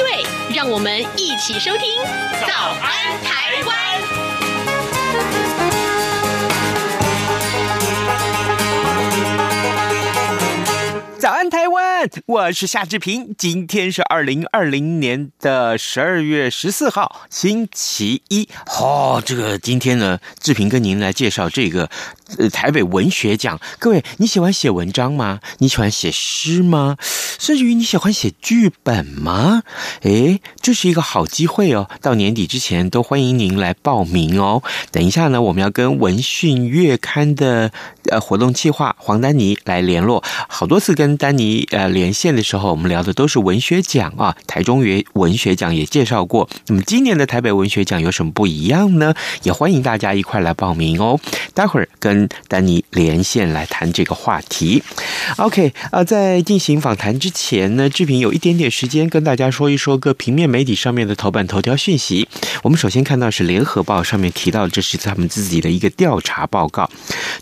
[0.00, 0.24] 对，
[0.56, 2.02] 让我们一起收听
[2.46, 3.76] 《早安台湾》。
[12.26, 13.34] 我是夏志平。
[13.36, 18.48] 今天是二零二零年的十二月十四号，星期一。
[18.78, 21.90] 哦，这个今天呢，志平跟您来介绍这个
[22.38, 23.60] 呃台北文学奖。
[23.78, 25.40] 各位，你喜欢写文章吗？
[25.58, 26.96] 你喜欢写诗吗？
[27.38, 29.62] 甚至于你喜欢写剧本吗？
[30.00, 31.90] 诶，这是一个好机会哦！
[32.00, 34.62] 到年底之前都欢迎您来报名哦。
[34.90, 37.70] 等一下呢，我们要跟文讯月刊的
[38.10, 41.10] 呃活动计划黄丹妮来联络，好多次跟。
[41.10, 44.36] 跟丹妮呃连线的时候，我们聊的都是文学奖啊。
[44.46, 46.48] 台中原文学奖也介绍过。
[46.66, 49.14] 那么今年的台北文学奖有什么不一样呢？
[49.42, 51.18] 也欢迎大家一块来报名哦。
[51.54, 54.82] 待会儿跟丹妮连线来谈这个话题。
[55.36, 62.28] OK 啊，在进行访谈之前呢，志平有一点点时间跟大家说一说各平面媒体上面的头版头条讯息。
[62.62, 66.90] 我们首先看到是联合报上面提到，这是他们自己的一个调查报告，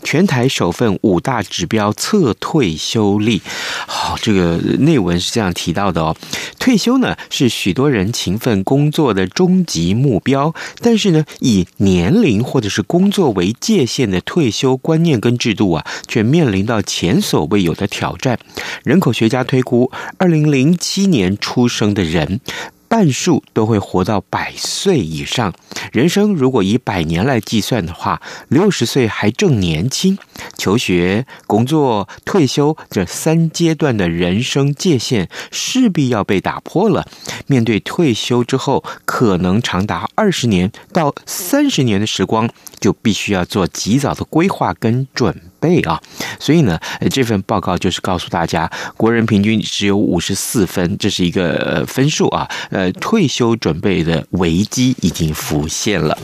[0.03, 3.41] 全台首份五大指标测退休率。
[3.87, 6.17] 好，这个呃内文是这样提到的哦。
[6.58, 18.39] 退休呢是许多人勤奋工作的终极目标，但是呢，以年龄或者是工作为界限的退休观念跟制度啊，却面临到前所未有的挑战。
[18.84, 22.41] 人口学家推估，二零零七年出生的人。
[22.89, 25.53] 半数都会活到百岁以上。
[25.92, 30.19] 人生如果以百年来计算的话，六十岁还正年轻。
[30.56, 37.06] 求学、工作、退休这三阶段的人生界限势必要被打破了。
[37.47, 42.48] 面对退休之后可能长达二十年到三十年的时光，
[42.78, 46.00] 就必须要做及早的规划跟准备啊。
[46.39, 46.78] 所以呢，
[47.11, 52.49] 这份报告就是告诉大家，国人平均只有五十四分，这是一个分数啊。
[52.71, 56.16] 呃，退休准备的危机已经浮现了。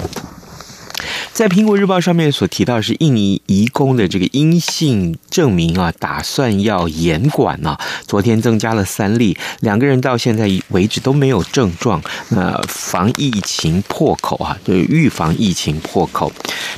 [1.32, 7.76] 在《苹果日报》上面所提到是印尼移工的这个阴性证明啊，打算要严管呢、
[8.06, 12.02] 昨天增加了三例，两个人到现在为止都没有症状。
[12.30, 16.30] 那防疫情破口啊，就是预防疫情破口。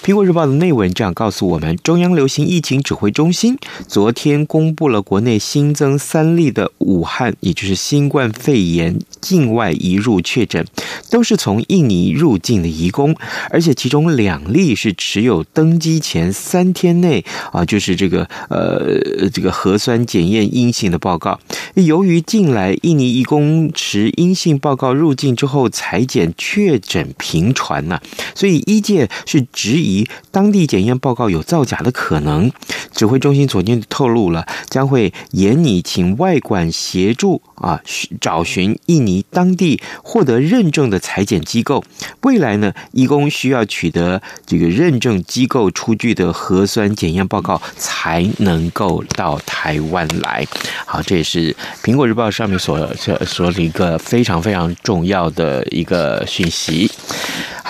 [0.07, 3.59] 《苹果日报》的内文这样告诉我们：中央流行疫情指挥中心
[3.89, 10.65] 昨天公布了国内新增三例的武汉，也就是新冠肺炎境外移入确诊，
[11.11, 13.15] 都是从印尼入境的移工，
[13.51, 14.26] 而且其中两。
[14.27, 21.39] 两例是持有登机前三天内啊，就是这个呃这个核酸检验阴性的报告。
[21.75, 28.01] 由于近来印尼移工持阴性报告入境之后采检确诊频传呐，
[28.35, 32.51] 所以医界是质疑当地检验报告有造假的可能。
[32.93, 37.81] 指挥中心昨天透露了，将会严拟请外管协助啊，
[38.21, 41.85] 找寻印尼当地获得认证的采检机构。
[42.23, 44.16] 未来呢，义工需要取得。
[44.47, 50.47] 这个认证机构出具的核酸检验报告才能够到台湾来。
[50.85, 56.91] 好，这也是《苹果日报》上面所所说的一个非常非常重要的一个讯息。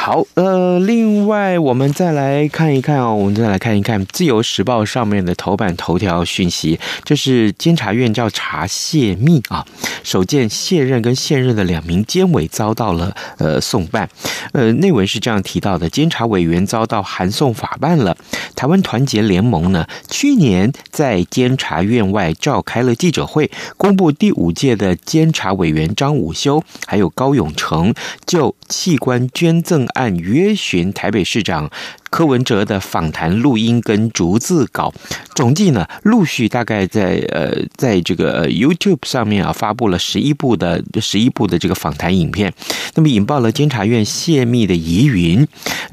[0.07, 9.67] 好，呃，另外我们再来看一看哦，我们再来看一看《自由时报》上面的头版头条讯息，这是监察院调查泄密啊，
[10.05, 14.09] 首见卸任跟现任的两名监委遭到了呃送办，
[14.53, 18.17] 呃，内文是这样提到的：监察委员遭到函送法办了。
[18.55, 27.93] 台湾团结联盟呢，去年在监察院外召开了记者会，公布第五届的监察委员张武修还有高永成
[28.25, 31.71] 就器官捐赠案约询台北市长
[32.11, 34.93] 柯文哲的访谈录音跟逐字稿，
[35.35, 42.53] 总计呢陆续大概在呃在这个 YouTube 上面啊发布了十一部的十一部的这个访谈影片，
[42.95, 45.47] 那么引爆了监察院泄密的疑云。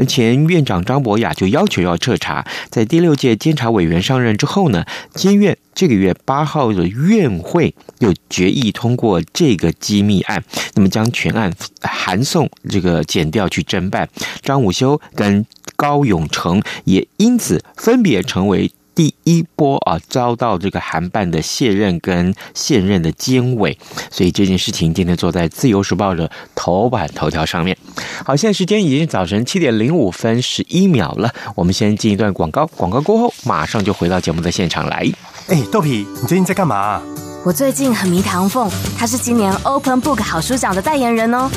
[0.08, 10.44] 前院长张博雅就要求要彻查，在第六届监察委员上任之后呢，监院这个月八号的院会又决议通过这个机密案，
[10.76, 14.08] 那么将全案函送这个检调去侦办。
[14.42, 23.76] 张武修跟高永成也因此分别成为第一波啊遭到这个韩办的卸任跟现任的监委，
[24.12, 27.76] 所以这件事情今天坐在《自由时报》的头版头条上面。
[28.24, 35.12] 好，现在时间已经早晨七点零五分十一秒了，我们先进一段广告，广告过后马上就回到节目的现场来。
[35.50, 37.02] 哎，豆皮，你最近在干嘛？
[37.44, 41.50] 我最近很迷唐凤，他是今年 Open Book 好书奖的代言人哦。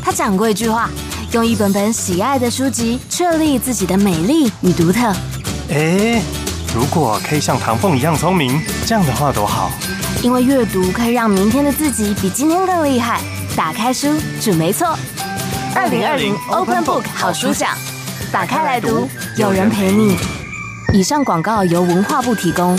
[0.00, 0.88] 他讲过一句话：
[1.32, 5.12] 用一本本喜爱的书籍，确立自己的美丽与独特。
[5.70, 6.22] 哎，
[6.72, 9.68] 如果可以像唐凤一样聪明，这样的话多好。
[10.22, 13.20] 因为阅读可以让明天的自己比今天更厉害。
[13.56, 14.96] 打开书，准没错。
[15.74, 17.70] 二零二零 Open Book 好书奖，
[18.30, 20.16] 打开来读，有人陪你。
[20.92, 22.78] 以上广告由文化部提供。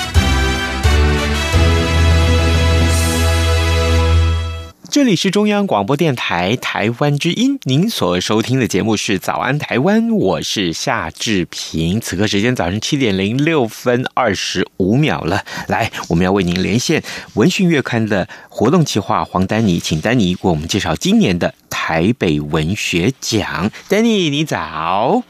[4.91, 12.01] 这里是中央广播电台台湾之音，您所收听的节目是《早安台湾》，我是夏志平。
[12.01, 16.99] 此刻时间早上七点零六分二十五秒了，来，我们要为您连线
[17.35, 23.71] 《文讯月刊》的活动企划黄丹妮，请丹妮为我们介绍今年的台北文学奖。
[23.87, 25.23] 丹妮，你早。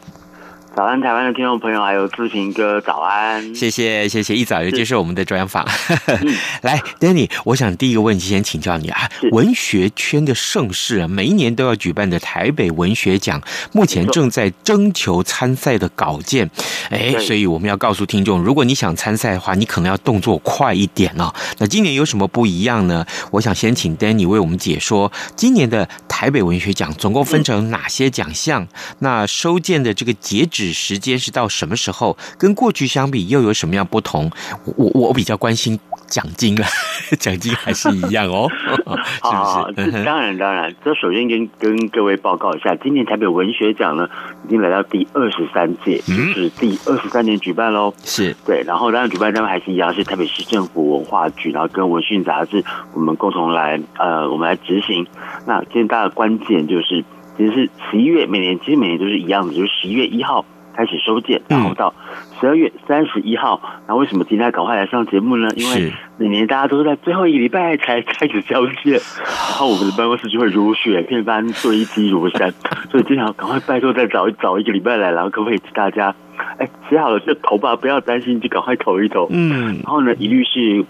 [0.74, 3.54] 早安，台湾的听众朋友，还有志平哥，早安！
[3.54, 5.68] 谢谢，谢谢，一早就接受我们的专访。
[6.64, 13.42] 来，Danny，我想第一个问题先请教你啊，文学圈的盛事啊，每一年都要举办的台北文学奖，
[13.74, 16.50] 目前正在征求参赛的稿件。
[16.90, 21.34] 哎，所以我们要告诉听众，如果你想参赛的话，你可能要动作快一点哦。
[21.58, 23.06] 那今年有什么不一样呢？
[23.32, 28.66] 我想先请 Danny 为我们解说今年的台北文学奖总共分成哪些奖项？
[29.00, 30.61] 那收件的这个截止。
[30.74, 32.18] 时间是到什么时候？
[32.38, 34.30] 跟过去相比又有什么样不同？
[34.78, 36.66] 我我比较关心奖金了，
[37.20, 38.48] 奖金还是一样哦，
[39.74, 40.04] 是不是？
[40.04, 44.08] 当然当然，这首先跟跟各位报告一下，今年台北文学奖呢
[44.46, 47.94] 已经来到第二十三届，就是第二十三年举办喽。
[48.04, 55.08] 是对，然后当然主办单位还是一样，是台北市政府文化局，然后跟文讯杂志我们共同来呃，我们来执行。
[55.46, 57.04] 那今天大的关键就是，
[57.38, 60.46] 其实是十一月，每年其实每年都是一样的，就是十一月一号。
[60.74, 61.94] 开始收件，然后到
[62.40, 63.62] 十二月三十一号。
[63.90, 65.50] 那为什么今天赶快来上节目呢？
[65.58, 72.54] 因为每年大家都是在最后一个礼拜才开始交件，然后我们的办公室就会如雪片般堆积如山，
[72.90, 76.16] 所以经常赶快拜托再早一找一个礼拜来，然后可不可以请大家，
[76.58, 79.28] 哎，写好了就投吧，不要担心，就赶快投一投。
[79.30, 80.86] 嗯，然后呢，一律是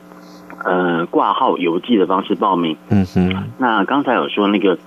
[0.64, 2.78] 呃挂号邮寄的方式报名。
[2.90, 4.78] 嗯哼，那刚才有说那个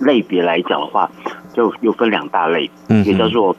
[0.00, 1.10] 类别来讲的话，
[1.52, 3.56] 就又分两大类，嗯，也叫做。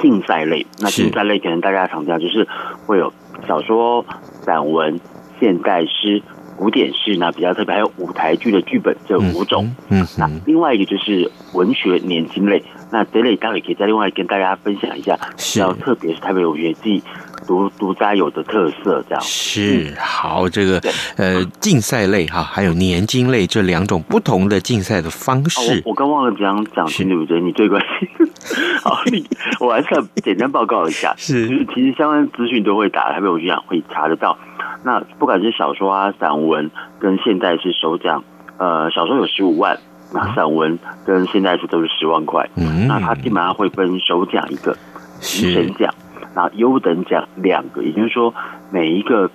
[0.00, 2.48] 竞赛类，那竞赛类可能大家常讲就是
[2.84, 3.12] 会有
[3.46, 4.04] 小说、
[4.42, 4.98] 散文、
[5.38, 6.20] 现代诗、
[6.56, 9.72] 古典诗，那比较特别还有舞台剧的剧本这五种。
[9.90, 17.00] 嗯，嗯，那另外一个就是文学年轻类，那这类待会可以再另外跟大家分享一下，比较特别是台北文学季。
[17.46, 20.48] 独独家有的特色，这样是好。
[20.48, 20.80] 这个
[21.16, 25.82] 呃，竞赛类哈，还有年金类这两种不同的竞赛的方式。
[25.84, 27.40] 我刚忘了讲奖金，对不对？
[27.40, 28.08] 你最关心。
[28.82, 29.26] 好， 你
[29.60, 31.14] 我还是要简单报告一下。
[31.18, 34.38] 是，就是其实相关资讯都会打，台北文学奖会查得到。
[34.82, 36.70] 那不管是小说啊、散文
[37.00, 38.22] 跟现代诗首奖，
[38.58, 39.78] 呃，小说有十五万，
[40.12, 42.48] 那散文跟现代诗都是十万块。
[42.56, 44.76] 嗯，那它基本上会分首奖一个，
[45.20, 45.92] 评审奖。
[46.34, 48.34] 那优等奖两个，也就是说
[48.70, 49.30] 每一个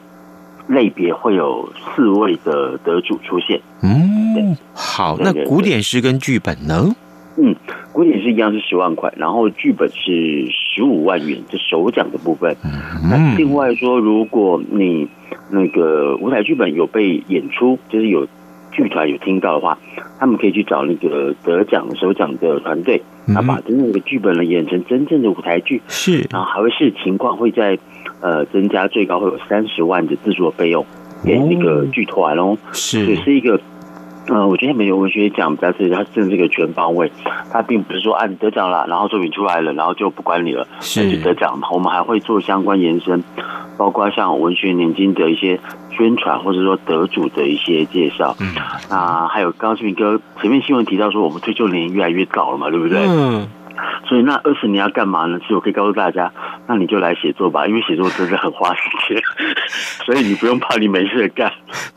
[0.67, 3.61] 类别会有四位的得主出现。
[3.81, 5.17] 嗯，好。
[5.19, 6.93] 那古典诗跟剧本呢？
[7.37, 7.55] 嗯，
[7.93, 12.55] 古典诗一样是十万块，然后剧本是十五万元，这首奖的部分。
[12.63, 15.07] 嗯，那另外说，如果你
[15.49, 18.27] 那个舞台剧本有被演出，就是有。
[18.71, 19.77] 剧团有听到的话，
[20.19, 23.01] 他们可以去找那个得奖首奖的团队，
[23.33, 27.77] 他把真正的剧本呢演成真正的舞台剧，是，然后还会视情况会在
[28.21, 30.85] 呃增加，最高会有三十万的制作费用
[31.23, 33.59] 给那个剧团哦，是，也是一个。
[34.31, 37.11] 嗯，我觉得没有文学奖比较是它是个全方位，
[37.51, 41.09] 它并不是说啊你得奖了，然后作品出来了，然后就不管你了，是。
[41.09, 41.67] 就得奖嘛。
[41.71, 43.23] 我们还会做相关延伸，
[43.79, 45.57] 包括像文学年金的一些
[45.89, 48.35] 宣传，或者说得主的一些介绍。
[48.41, 48.53] 嗯，
[48.89, 52.99] 那还有刚刚志明哥前面新闻提到说，我们退休年龄越来越早了嘛，对不对？
[53.07, 53.47] 嗯，
[54.07, 55.39] 所以那二十年要干嘛呢？
[55.39, 56.31] 其实我可以告诉大家，
[56.67, 59.21] 那你就来写作吧，因为写作真的很花时间，
[60.05, 61.51] 所以你不用怕你没事干。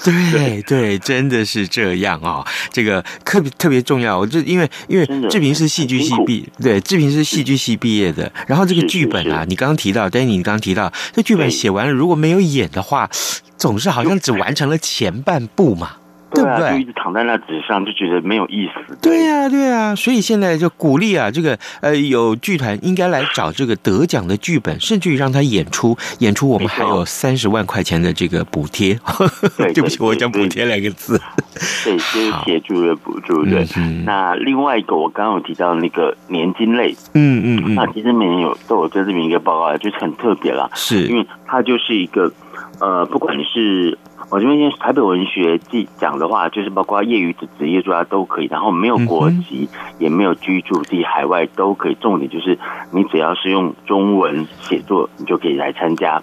[0.04, 2.44] 对对，真的是这样哦。
[2.70, 8.30] 这个特别特别重要，我就因为因为志平是戏剧系毕，对，志平是戏剧系毕业的。
[8.46, 13.08] 然后这个剧本啊，你刚刚提到，Danny，你刚刚提到，这剧本写完了，如果没有演的话，
[13.56, 15.92] 总是好像只完成了前半部嘛。
[16.34, 16.70] 对不对？
[16.70, 18.96] 就一直躺在那纸上，就觉得没有意思。
[19.00, 28.98] 对呀、啊，对呀、啊，所以现在就鼓励啊，这个呃，有剧团应该来找这个得奖的剧本，甚至于让他演出，演出我们还有三十万块钱的这个补贴。
[29.56, 31.20] 对，对不起，我讲补贴两个字。
[31.84, 33.44] 对，就是协助的补助。
[33.44, 42.32] 对，嗯、那另外一个我刚刚有提到那个年金类，嗯嗯嗯，那其实每年有都有在这么一个报告，就是很特别啦，是因为它就是一个
[42.80, 43.98] 呃，不管你是。
[44.30, 51.96] 我这边台北文学季讲的话，就是包括业余的职业作家都可以，然后没有国籍，也没有居住地，海外都可以。
[52.00, 52.58] 重点就是
[52.92, 56.20] 你只要是用中文写作，你就可以来参加。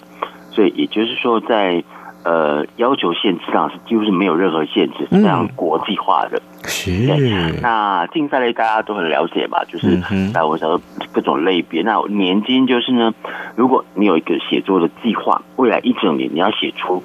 [0.51, 1.83] 所以也就是说，在
[2.23, 6.41] 呃要求限制上是几乎是没有任何限制，是非常国际化的。
[6.65, 6.91] 是。
[7.61, 9.63] 那竞赛类大家都很了解吧？
[9.67, 9.97] 就是
[10.33, 11.81] 在我想说各种类别。
[11.81, 13.13] 那年金就是呢，
[13.55, 17.01] 如果你有一个写作的计划，未来一整年你要写出。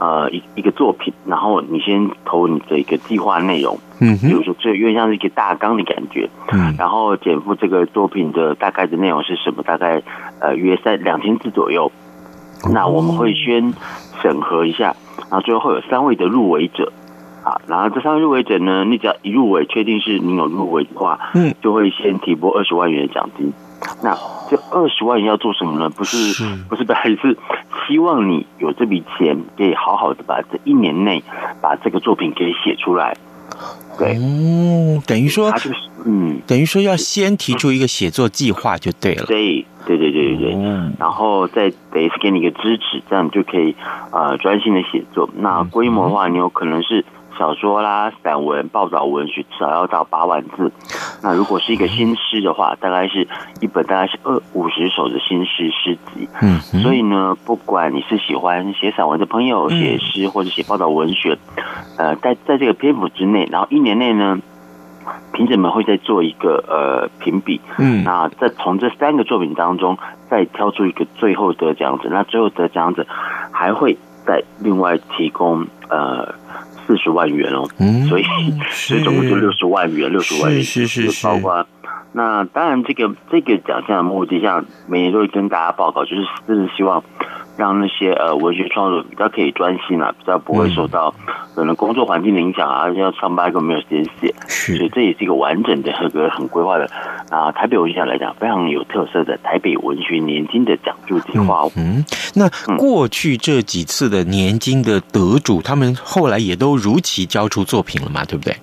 [0.00, 9.60] 呃，一一个作品，然后你先投你的一个计划内容，嗯，比如说这有点像是一个大纲的感觉，嗯，然后减负这个作品的大概的内容是什么？
[9.64, 10.00] 大概
[10.38, 11.90] 呃约在两千字左右，
[12.72, 13.72] 那我们会先
[14.22, 14.96] 审核一下，
[15.30, 16.92] 然后最后会有三位的入围者，
[17.44, 23.52] 啊，然后这三位入围者呢，你只要一入围，确定是你有入围的话，嗯，就会先提拨二十万元的奖金。
[24.02, 24.12] 那
[24.50, 25.88] 这二十万元要做什么呢？
[25.88, 26.16] 不是
[26.68, 27.38] 不，是不是，还是
[27.86, 31.22] 希望你有这笔钱，可以好好的把这一年内
[31.62, 33.16] 把这个作品给写出来。
[33.96, 35.74] 对，哦，等于说，就是
[36.04, 39.24] 嗯，等于说要先提出一个写作计划就对了。
[39.26, 40.07] 对，对，对，
[40.38, 40.50] 对，
[40.98, 43.74] 然后再等于是给你一个支持，这样你就可以
[44.12, 45.28] 呃专心的写作。
[45.36, 47.04] 那规模的话，你有可能是。
[47.38, 50.72] 小说啦、散文、报道文学，至少要到八万字。
[51.22, 53.28] 那如果是一个新诗的话，大概是
[53.60, 56.28] 一本大概是二五十首的新诗诗集。
[56.42, 61.38] 嗯，所以呢，不管你是喜欢写散文的朋友，写诗或者写报道文学，
[61.96, 64.40] 呃，在在这个篇幅之内，然后一年内呢，
[65.32, 67.60] 评审们会再做一个呃评比。
[67.78, 69.96] 嗯，那再从这三个作品当中
[70.28, 72.08] 再挑出一个最后得奖者。
[72.10, 73.06] 那最后得奖者
[73.50, 73.96] 还会
[74.26, 76.34] 再另外提供呃。
[76.88, 77.68] 四十万元哦，
[78.08, 78.24] 所以
[78.70, 81.66] 所以总共就六十万元，六十万元是是是，包括
[82.12, 87.04] 那当然这个这个奖项的目的，像每年都会跟大家报告，就是就是希望。
[87.58, 91.12] 让那些呃文学创作比较可以专心啊，比较不会受到
[91.56, 96.88] 可能工作环境的影响啊，要上班根本没有时间写，是，所以这也是一个完整的、一个很规划的
[97.30, 97.50] 啊。
[97.50, 101.68] 台北文学奖来讲，非常有特色的台北文学年金的奖助计划。
[101.76, 102.04] 嗯，
[102.36, 108.24] 那过去这几次的年金的得主，他们后来也都如期交出作品了嘛？
[108.24, 108.54] 对不对？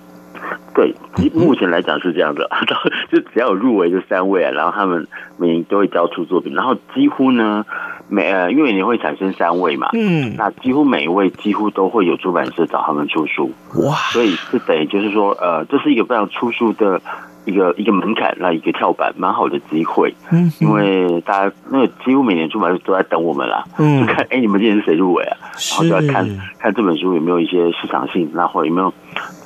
[0.74, 0.94] 对，
[1.34, 2.48] 目前来讲是这样的，
[3.12, 7.64] 就只要有入围就三位啊，然后他们每年都会交出作品，然后几乎呢。
[8.08, 13.50] 每呃，因为你会产生三位嘛，嗯，那几乎每一位几乎都会有出版社找他们出书，
[13.84, 17.00] 哇，所以是等于就是说，呃，这是一个非常出书的
[17.44, 25.36] 一个一个门槛，那一个跳板，蛮好的机会，嗯，因为大家那个几乎每年出版社都在等我们啦，嗯，就看哎，你们今年是谁入围啊？
[25.70, 28.92] 然后就要看看这本书有没有一些市场性，那或有没有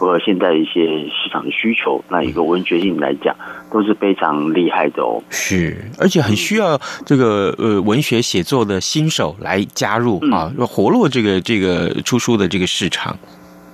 [0.00, 3.36] 符合现在一些市场的需求，那一个文学性来讲。
[3.70, 6.76] 都是非常厉害的哦，是，而且很需要
[7.06, 13.16] 这个呃文学写作的新手来加入啊，要活络这个这个出书的这个市场。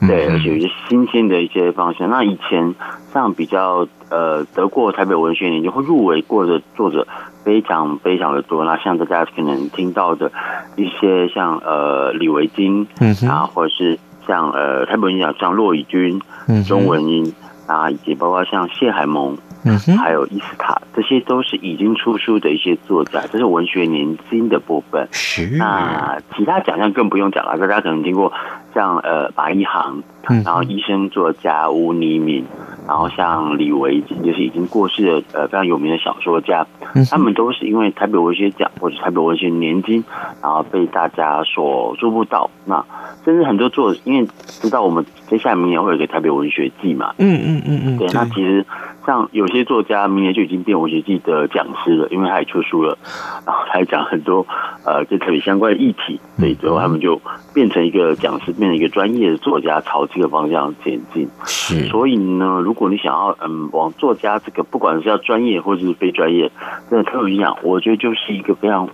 [0.07, 2.11] 对，而且有一些新鲜的一些方向。
[2.11, 2.75] 那以前
[3.15, 7.09] 像比较呃得过台北文学年就会入围过的作者
[7.43, 8.67] 非常非常的多。
[8.67, 10.31] 那像大家可能听到的
[10.77, 17.33] 一些像呃李维京，嗯啊，或者是像呃台北文学奖像骆以军，嗯，钟文英
[17.67, 19.37] 啊，以及包括像谢海萌。
[19.69, 25.09] 嗯，还有伊斯塔，这些都是已经出书的一些作家，这是文学年金的部分。
[25.11, 28.33] 是，那其他奖项更不用讲了，大家可能听过
[28.77, 30.03] 像呃马一航，
[30.45, 32.45] 然后医生作家吴尼敏，
[32.87, 36.67] 然后像李维菁，就是已经过世的呃非常有名的小说家，
[37.11, 40.05] 他们都是因为台北文学奖或者台北文学年金，
[40.43, 42.51] 然后被大家所注目到。
[42.67, 42.85] 那
[43.25, 48.67] 甚至很多作者因为知道我们接下来明年会有个台北文学季嘛，嗯嗯嗯嗯，对，那其实。
[49.07, 52.99] 像有些作家明年就已经变文学季的讲师了，因为他也出书了，
[53.47, 54.45] 然后他也讲很多
[54.85, 57.23] 呃跟台北相关的议题，所以最后他们就
[57.55, 61.29] 变成一个讲师，变一个专业的作家，朝这个方向前进。
[61.45, 66.51] 是，所以呢，如果你想要嗯往作家这个，不管是要专业或者是非专业，
[66.91, 68.89] 真的特有营养，我觉得就是一个非常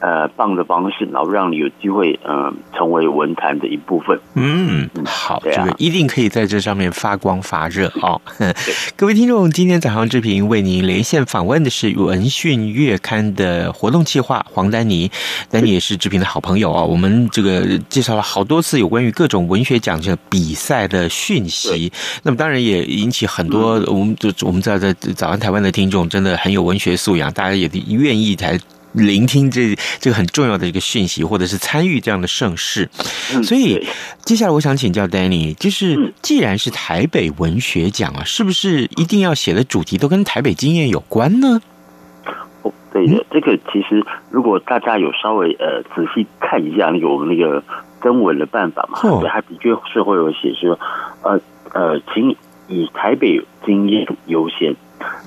[0.00, 4.18] 呃棒的方式，然后让你有机会嗯、呃、成为文坛的一部分。
[4.34, 8.20] 嗯，好，这个一定可以在这上面发光发热 哦。
[8.96, 15.10] 各位听众，今天早上志平为您连线访问的是《文讯月刊》的活动计划黄丹妮，
[15.50, 16.86] 丹妮也是志平的好朋友哦。
[16.86, 21.90] 我们这个介绍了好多次有关于各种文学奖的比赛的讯息，
[22.22, 28.60] 那么当然也引起很多我们就我们在在早安台湾的听众真的很有文学素养，大家也愿意才
[28.92, 32.90] 聆听这这个很重要的一个讯息，或者是参与这样的盛事。
[33.42, 33.86] 所以
[34.22, 41.58] 接下来我想请教 Danny，就是既然是台北文学奖啊，是不是一定要写的主题都跟台北经验有关呢？
[42.62, 47.62] 哦，对的，这个其实如果大家有稍微呃仔细看一下那个我们那个
[48.06, 50.78] 征文的办法嘛，对，他的确是会有写说，
[51.22, 51.40] 呃
[51.72, 52.36] 呃，请
[52.68, 54.76] 以台北经验优先。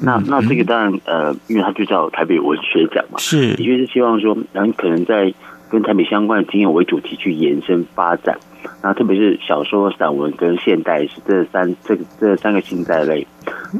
[0.01, 5.33] 那那这个当然呃，因为他就叫台北文学奖嘛，是，的确是希望说，然后可能在
[5.69, 8.39] 跟台北相关的经验为主题去延伸发展。
[8.81, 13.27] 那特别是小说、散文跟现代诗这三这个这三个新在类，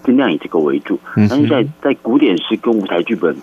[0.04, 1.00] 尽量以这个为主。
[1.16, 3.34] 但是在在古典诗跟舞台剧本。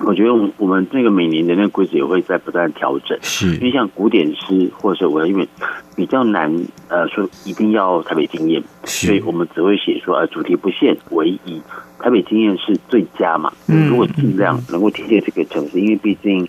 [0.00, 5.48] 我觉得我们那个每年的那个规则也会在不断调整，是因为像古典诗或者是我因为
[5.96, 6.52] 比较难，
[6.88, 11.62] 呃，说一定要台北经验，所以我们只会写说，呃，主题不限，唯一
[12.04, 13.50] 台北经验是最佳嘛。
[13.66, 16.46] 嗯，如果尽量能够贴近这个城市，因为毕竟，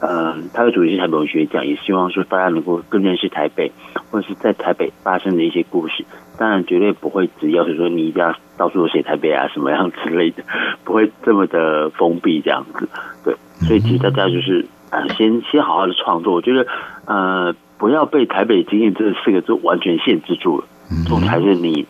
[0.00, 3.72] 呃，它的主题是台北文学奖，也希望说大家能够更认识台北，
[4.10, 6.04] 或者是在台北发生的一些故事。
[6.36, 10.44] 当然，绝对不会只要求说你一定要到处都写台北啊什么样之类的，
[10.84, 12.86] 不会这么的封闭这样子。
[13.24, 13.34] 对，
[13.66, 16.34] 所以其实大家就是呃，先先好好的创作。
[16.34, 16.66] 我觉得
[17.06, 20.66] 呃，不要被台北经验这四个字完全限制住了，
[21.08, 21.86] 重点还是你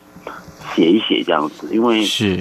[0.72, 1.74] 写一写这样子。
[1.74, 2.38] 因为是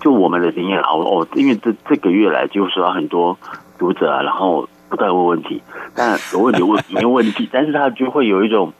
[0.00, 3.36] 就我们的经验啊，哦，因为这这个月来就是说很多
[3.78, 5.62] 读者啊，然后不断问问题，
[5.94, 8.72] 但有问题问 没问题，但是他就会有一种。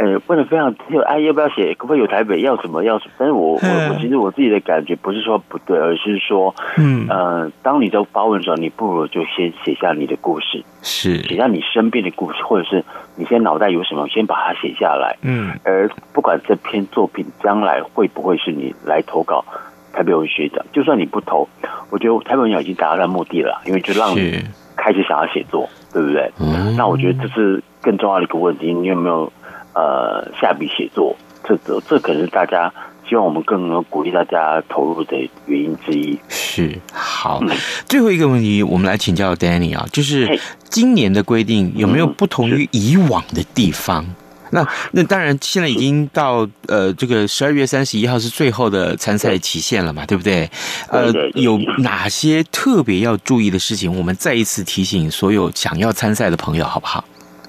[0.00, 1.74] 呃，问的非常就哎，要不要写？
[1.74, 2.40] 可不可以有台北？
[2.40, 2.84] 要什么？
[2.84, 3.14] 要什么？
[3.18, 12.84] 但是我我我其实我自己的感觉不是说不对，而是说，嗯呃，当你在发问的时候，你不如就先写下你的故事，是写下你身边的故事，或者是
[13.16, 15.16] 你现在脑袋有什么，先把它写下来。
[15.22, 19.44] 嗯，而不管这篇作品将来会不会是你来投稿
[19.92, 21.48] 台北文学奖，就算你不投，
[21.90, 24.42] 我觉得台北文学奖已经达到了目的了，因为就让你
[24.76, 26.30] 开始想要写作，对不对？
[26.40, 29.32] 嗯，那我觉得这是更重要的一个问题，你有没有？
[29.74, 32.72] 呃，下笔写作，这这这可能是大家
[33.08, 36.18] 希望我们更能鼓励大家投入的原因之一。
[36.28, 37.48] 是好，嗯、
[37.86, 44.02] 最后一个问题，我们来请教 Danny 啊，就是今年的规定有没有不同于以往的地方？
[44.04, 44.14] 嗯、
[44.50, 50.50] 那那当然，现在已经到呃，这个十二月三十一号是最后的参赛期限了嘛，对不对？
[50.90, 53.94] 呃，有哪些特别要注意的事情？
[53.96, 57.04] 我们再一次提醒所有想要参赛的朋友，好不好？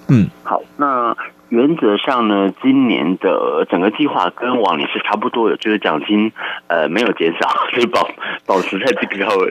[0.08, 1.16] 嗯，好，那。
[1.50, 6.32] 原则上呢，今年的整个计划跟往年是差不多的，就是奖金
[6.68, 8.10] 呃没有减少，就是保
[8.46, 9.50] 保持在这个高位。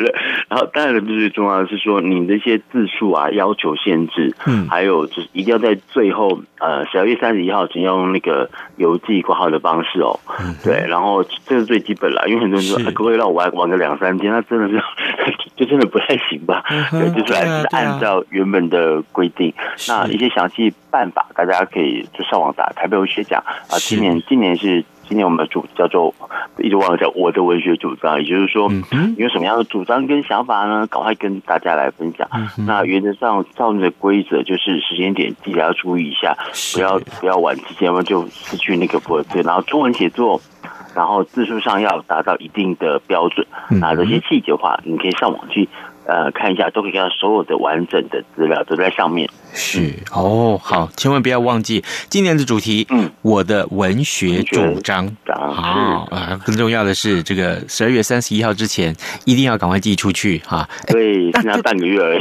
[0.49, 14.83] 然后当然最重要的是说，你的一些字数啊要求限制，嗯，还有就是一定要在最后呃十二月三十一号前要用那个邮寄挂号的方式哦，嗯、对，然后这是最基本了，因为很多人说可不可以让我玩玩个两三天，那真的是
[15.57, 16.63] 就真的不太行吧？
[16.93, 19.53] 对，就是还是按照原本的规定，
[19.89, 22.09] 那一些详细办法大家可以。
[22.13, 26.15] 就上网打台北文学奖啊，今年今年是今年我们的主叫做
[26.59, 30.87] 一直忘了叫我的文学主张，也就是说，你有什么样的主张跟想法呢？
[30.87, 32.29] 赶快跟大家来分享。
[32.67, 36.37] 那原则上照你的规则，就是时间点记得要注意一下，
[36.75, 39.43] 不要不要晚期间，要不然就失去那个播对。
[39.43, 40.41] 然后中文写作，
[40.95, 43.47] 然后字数上要达到一定的标准。
[43.81, 45.69] 那这些细节的话，你可以上网去。
[46.09, 49.29] 呃，看一下都可以看到所有的完整的资料都在上面。
[49.53, 52.87] 是哦，好，千万不要忘记今年的主题。
[52.89, 55.15] 嗯，我的文学主张。
[55.27, 60.67] 好啊，更重要的是，这个十二月三十一号之前一定要赶快寄出去哈。
[60.87, 62.21] 对，剩下半个月而已，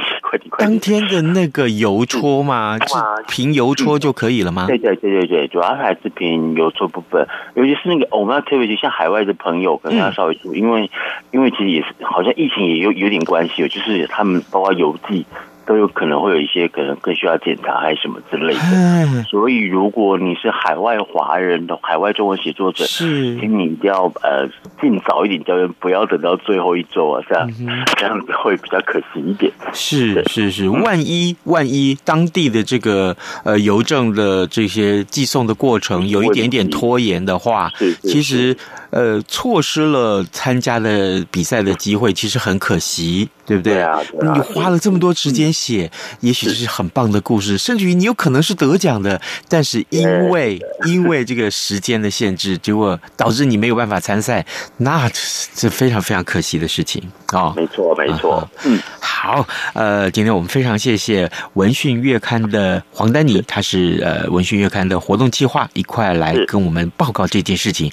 [0.57, 2.93] 当天的那个邮戳嘛，是
[3.27, 4.65] 凭邮戳就可以了吗？
[4.67, 10.89] 对对对对对，主要还是凭邮戳部分，尤其是那个我们要特别，就像海外的朋友可能要稍微注意，因为
[11.31, 13.67] 因为其实也是好像疫情也有有点关系。
[13.67, 15.25] 就是他们包括邮寄
[15.67, 19.23] 都有可能会有一些可能更需要检查还是什么之类的。
[19.23, 24.47] 所以如果你是海外华人的海外中文写作者，是，请你一定要呃
[24.81, 29.51] 尽早一点交卷，不要等到最后一周啊，这样、嗯、这样子会比较可惜一点。
[29.73, 38.57] 是是是，万一万一当地的这个呃邮政的这些寄送的过程有一点点拖延的话，是是是其实。
[38.89, 43.73] 呃，错失了参加的比赛的机会，其实很可惜，对不对？
[43.73, 54.45] 对啊，对啊，你花了这么多时间写，也许是很棒的故事，甚至于你有可能是得奖的，但是因为因为这个时间的限制，结果导致你没有办法参赛，
[54.77, 55.11] 那
[55.53, 57.53] 这非常非常可惜的事情啊！
[57.57, 58.49] 没错，没错。
[58.63, 67.91] 嗯，好，呃，今天我们非常谢谢《文讯月刊》的黄丹妮，他是呃《文讯月刊》的活动计划，一块来跟我们报告这件事情。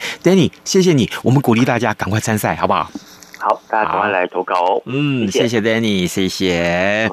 [0.65, 0.84] 谢谢。
[0.84, 2.89] 谢谢你，我们鼓励大家赶快参赛，好不好？
[3.41, 4.83] 好，大家赶快来投稿哦。
[4.87, 7.11] 嗯，谢谢 Danny，谢谢。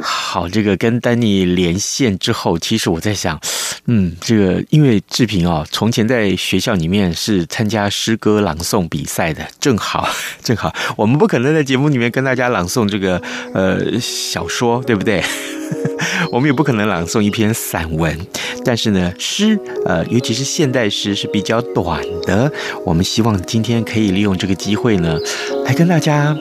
[0.00, 3.40] 好，这个跟丹尼连线之后，其实我在想，
[3.86, 10.08] 嗯，这个因为志平啊，从前在学校里面是参加诗歌朗诵比赛的，正好
[10.42, 13.20] 正好，我们不可能在节目里面跟大家朗诵这个
[13.54, 15.22] 呃小说，对不对？
[16.32, 18.16] 我们也不可能朗诵一篇散文，
[18.64, 22.50] 但是呢，诗，呃，尤其是现代诗是比较短的。
[22.84, 25.18] 我们希望今天可以利用这个机会呢，
[25.64, 26.36] 来跟大家，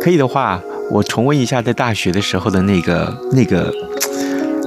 [0.00, 0.62] 可以的话，
[0.92, 3.72] 我重温一下在大学的时候的那个那个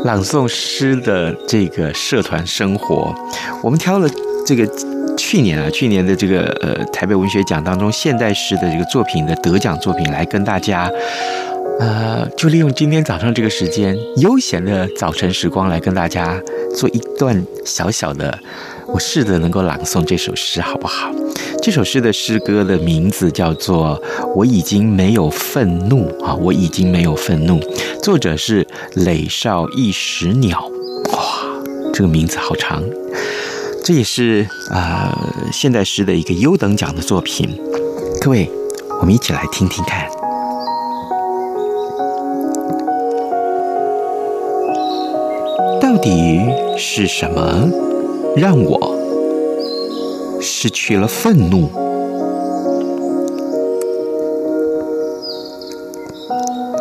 [0.03, 3.13] 朗诵诗的这个社团生活。
[3.61, 4.09] 我们挑了
[4.43, 4.67] 这个
[5.15, 10.89] 去年啊，去年的这个呃台北文学奖当中现代诗的这个作品的得奖作品来跟大家。
[11.77, 16.41] 呃，就利用今天早上这个时间，悠闲的早晨时光，来跟大家
[16.73, 18.39] 做一段小小的，
[18.87, 21.11] 我试着能够朗诵这首诗，好不好？
[21.61, 23.99] 这首诗的诗歌的名字叫做
[24.35, 27.59] 《我已经没有愤怒》啊，我已经没有愤怒。
[28.01, 30.69] 作者是磊少一石鸟，
[31.11, 31.19] 哇，
[31.93, 32.83] 这个名字好长。
[33.83, 35.11] 这也是呃
[35.51, 37.49] 现代诗的一个优等奖的作品。
[38.21, 38.49] 各位，
[38.99, 40.07] 我们一起来听听看。
[45.81, 46.39] 到底
[46.77, 47.69] 是什么
[48.35, 48.95] 让我
[50.41, 51.69] 失去了愤怒？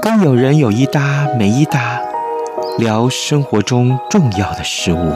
[0.02, 2.02] 当有人有一搭没一搭
[2.76, 5.12] 聊生活中重要的事物，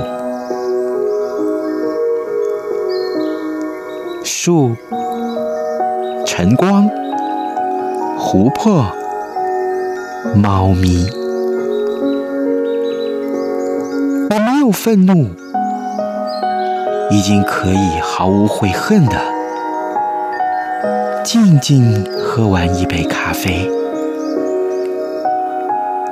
[4.22, 4.77] 树、
[6.24, 6.88] 晨光、
[8.16, 8.85] 湖泊、
[10.37, 11.09] 猫咪。
[14.31, 15.27] 我没有愤怒
[17.11, 19.18] 已经可以毫无悔恨的
[21.25, 23.71] 静静喝完一杯咖啡，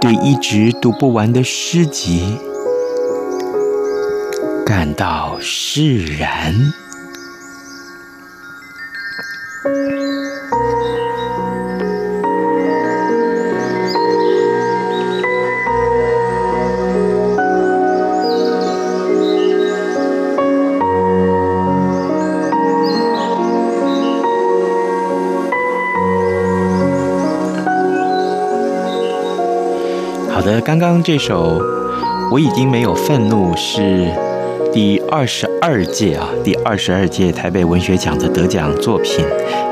[0.01, 2.39] 对一直读不完的诗集
[4.65, 6.55] 感到释然。
[30.67, 31.63] 刚刚这首
[32.33, 34.13] 我已经没有愤怒是
[34.73, 39.25] 第二十二届啊，第二十二届台北文学奖的得奖作品。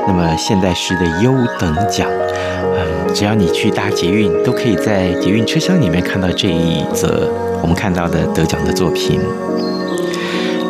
[0.07, 2.09] 那么现代诗的优等奖，
[2.77, 7.29] 嗯，只要你去搭捷运，都可以在捷运车厢里面看到这一则
[7.61, 9.19] 我们看到的得奖的作品。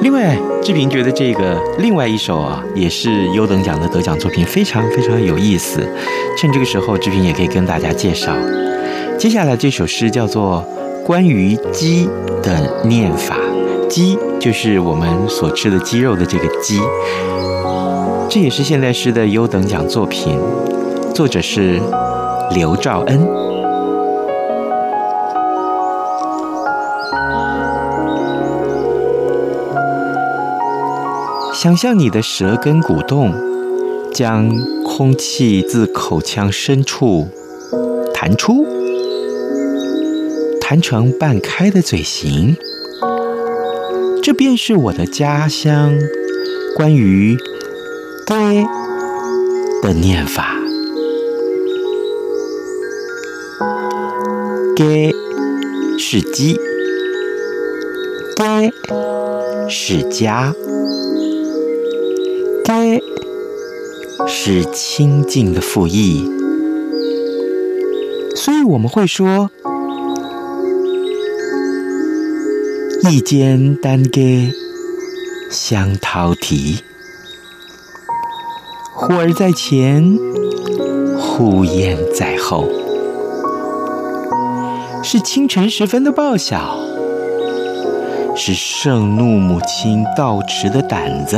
[0.02, 5.88] 另外，志平觉得这个另外一首啊，也是优等奖的得奖作品，非常非常有意思。
[6.36, 8.36] 趁这个时候，志平也可以跟大家介绍。
[9.26, 10.64] 接下来这首诗叫做
[11.04, 12.08] 《关于鸡
[12.44, 13.36] 的念法》，
[13.88, 16.80] 鸡就是我们所吃的鸡肉的这个鸡，
[18.30, 20.40] 这也是现代诗的优等奖作品，
[21.12, 21.82] 作者是
[22.54, 23.28] 刘兆恩。
[31.52, 33.34] 想象你的舌根鼓动，
[34.14, 34.48] 将
[34.84, 37.28] 空气自口腔深处
[38.14, 38.75] 弹出。
[40.67, 42.58] 弹成半开的嘴型，
[44.23, 45.93] 这便是我的家乡。
[46.75, 47.38] 关于
[48.25, 48.34] “鸡”
[49.84, 50.56] 的念法
[54.75, 55.13] ，“鸡”
[56.01, 56.54] 是鸡
[58.36, 58.73] ，“鸡”
[59.69, 60.51] 是家
[62.65, 63.04] ，“鸡”
[64.28, 66.28] 是清静的复义。
[68.36, 69.51] 所以我们会说
[73.10, 74.52] ：“一肩担给
[75.52, 76.80] 香桃提，
[78.94, 80.18] 呼儿在前，
[81.18, 82.68] 呼燕在后。”
[85.04, 86.78] 是清晨时分的报晓，
[88.36, 91.38] 是盛怒母亲到迟的胆子，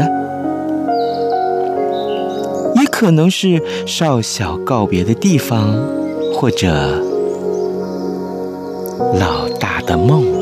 [2.75, 5.97] 也可能是少小告别的地方。
[6.39, 7.03] 或者
[9.19, 10.37] 老大的梦。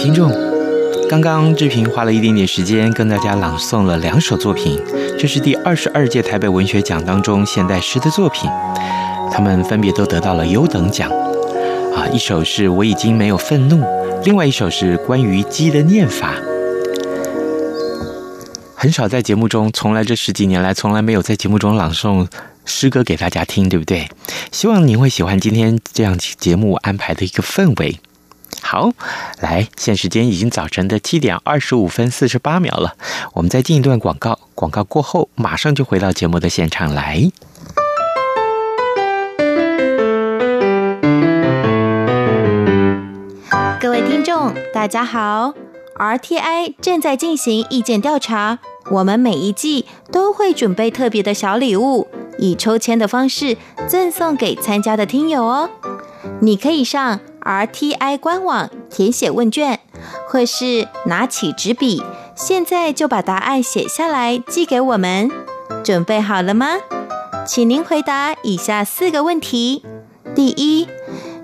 [0.00, 0.32] 听众。
[1.10, 4.80] 刚刚志平花了一点点时间跟大家朗诵了两首作品，
[5.18, 8.48] 这是第二十二届台北文学奖当中现代诗的作品，
[9.30, 11.10] 他们分别都得到了优等奖。
[11.94, 13.84] 啊，一首是我已经没有愤怒，
[14.24, 16.34] 另外一首是关于鸡的念法。
[18.74, 22.26] 很少在节目中，从来这十几年来从来没有在节目中朗诵
[22.64, 24.08] 诗歌给大家听，对不对？
[24.50, 27.98] 希望您会喜欢今天这样节目安排的一个氛围。
[28.62, 28.90] 好，
[29.40, 32.94] 来，现时间已经早晨的七点二十五分四十八秒了，
[33.32, 37.30] 我们再进一段广告，广告过后马上就回到节目的现场来。
[43.80, 45.54] 各位听众，大家好
[45.96, 48.58] ，RTI 正在进行意见调查，
[48.90, 52.06] 我们每一季都会准备特别的小礼物，
[52.38, 53.56] 以抽签的方式
[53.88, 55.70] 赠送给参加的听友哦，
[56.40, 57.20] 你可以上。
[57.40, 59.80] RTI 官网填写问卷，
[60.28, 62.02] 或是拿起纸笔，
[62.34, 65.30] 现在就把答案写下来寄给我们。
[65.82, 66.76] 准备好了吗？
[67.46, 69.84] 请您回答以下四个问题：
[70.34, 70.86] 第一，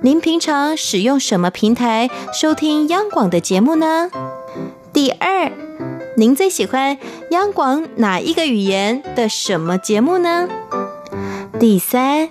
[0.03, 4.11] 您平常使用什么平台收听央广的节目呢？
[4.93, 5.51] 第二，
[6.17, 6.99] 您最喜欢
[7.31, 10.49] 央广哪一个语言的什么节目呢？
[11.59, 12.29] 第三，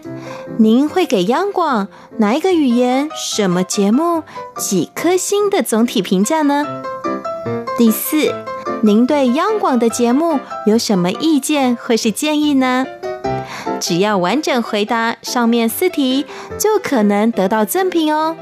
[0.57, 4.23] 您会给央广哪一个语言、什么节目
[4.55, 6.65] 几颗星的总体评价呢？
[7.77, 8.33] 第四，
[8.81, 12.85] 您对央广的节目有什么意见或是建议呢？
[13.81, 16.25] 只要完整回答上面四题，
[16.57, 18.37] 就可能得到赠品哦。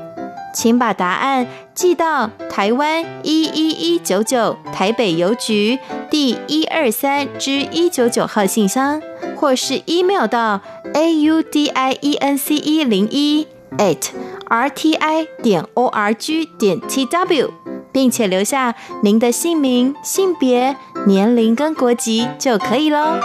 [0.54, 9.02] 请把答案寄到台湾一一一九九台北邮局第一二三之一九九号信箱，
[9.36, 10.62] 或是 email 到
[10.94, 14.10] a u d i e n c e 零一 at
[14.48, 17.52] r t i 点 o r g 点 t w，
[17.92, 20.76] 并且留下您的姓名、性别、
[21.08, 23.20] 年龄跟国籍就可以喽。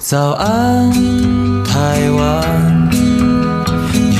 [0.00, 0.92] 早安，
[1.64, 2.69] 台湾。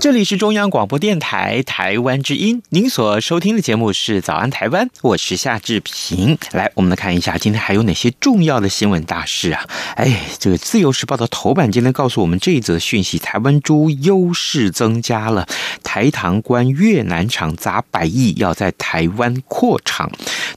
[0.00, 6.38] 这里是中央广播电台台湾之音，您所收听的节目是《早安台湾》，我是夏志平。
[6.52, 9.64] 来，我们来看一下今天还有哪些重要的新闻大事啊？
[9.96, 15.48] 哎，这个《自由时报》的头版今天告诉我们这一则讯息：台湾猪优势增加了，
[15.82, 20.08] 台糖关越南厂砸百亿要在台湾扩厂。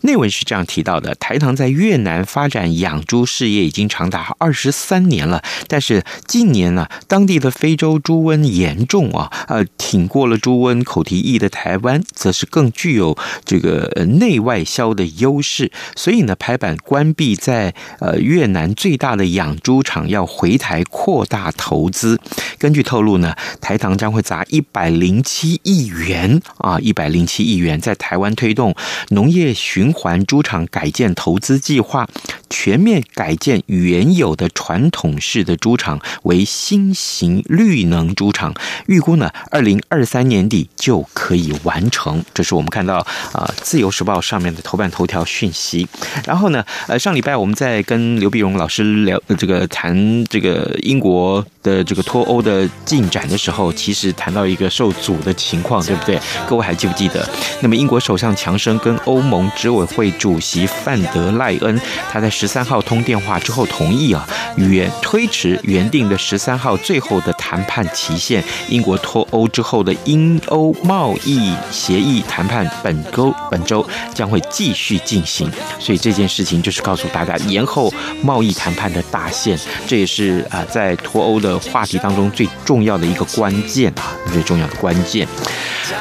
[0.02, 9.30] 内文是这样提到的：台糖在越南发展养猪事业已经长达二十三年了，但是近年呢，当地的非洲猪瘟严重啊。
[9.48, 13.16] 呃，挺过了猪瘟口蹄疫的台湾，则是更具有
[13.46, 15.72] 这个内外销的优势。
[15.96, 22.20] 所以呢，拍板关闭在呃越南最大的养猪场，要回台扩大投资。
[22.58, 28.76] 根据透露呢，台糖将会砸一百零七亿元啊，一百零七亿元在台湾推动
[29.10, 32.08] 农业循环猪场改建投资计划，
[32.50, 38.54] 全面改建原有的传统式的猪场为新型绿能猪场，
[38.88, 39.12] 预估。
[39.22, 42.22] 呢，二零二三年底就可以完成。
[42.34, 42.98] 这是我们看到
[43.32, 45.88] 啊，《自由时报》上面的头版头条讯息。
[46.26, 56.20] 然后呢，呃，上礼拜我们在跟刘碧荣老师聊这个谈这个英国的这个脱欧的进展的时候，其实谈到一个受阻的情况，对不对？
[56.50, 57.26] 各位还记不记得？
[57.62, 61.80] 那么英国首相强生跟欧盟执委会主席范德赖恩，
[62.12, 68.44] 他在十三号通电话之后同意啊，原推迟原定的十三号最后的谈判期限。
[68.70, 77.94] 英国脱欧之后的英欧贸易协议谈判本周本周将会继续进行，所以这件事情就是告诉大家延后
[78.24, 85.28] 贸易谈判的大限，这也是啊在脱欧的话题当中最重要的一个关键啊，最重要的关键。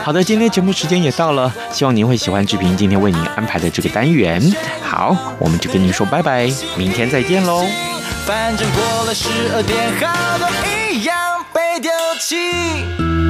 [0.05, 4.41] 好的，今天节目时间也到了，希望您会喜欢志平今天为您安排的这个单元。
[4.81, 7.67] 好，我们就跟您说拜拜，明天再见喽。
[8.25, 10.47] 反正过了十二点，好都
[10.95, 13.30] 一样被丢弃。